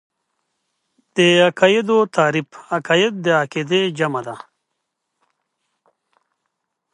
د 1.15 1.17
عقايدو 1.47 1.97
تعريف 2.15 2.49
عقايد 2.77 3.13
د 3.25 3.27
عقيدې 3.41 3.81
جمع 3.97 4.21
ده. 4.27 4.35